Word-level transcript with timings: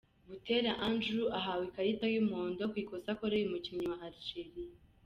Buteera 0.27 0.71
Andrew 0.87 1.25
ahawe 1.39 1.63
ikarita 1.69 2.05
y’umuhondo 2.13 2.61
ku 2.71 2.75
ikosa 2.83 3.07
akoreye 3.13 3.43
umukinnyi 3.45 3.85
wa 3.91 3.97
Algeria. 4.05 4.73